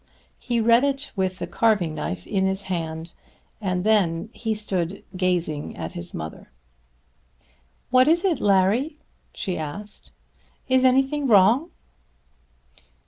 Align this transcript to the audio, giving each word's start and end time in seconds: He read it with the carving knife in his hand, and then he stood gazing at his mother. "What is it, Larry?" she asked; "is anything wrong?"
He 0.39 0.59
read 0.59 0.83
it 0.83 1.11
with 1.15 1.37
the 1.37 1.45
carving 1.45 1.93
knife 1.93 2.25
in 2.25 2.47
his 2.47 2.63
hand, 2.63 3.11
and 3.61 3.83
then 3.83 4.31
he 4.33 4.55
stood 4.55 5.03
gazing 5.15 5.77
at 5.77 5.91
his 5.91 6.11
mother. 6.11 6.49
"What 7.91 8.07
is 8.07 8.25
it, 8.25 8.39
Larry?" 8.41 8.97
she 9.35 9.59
asked; 9.59 10.09
"is 10.67 10.85
anything 10.85 11.27
wrong?" 11.27 11.69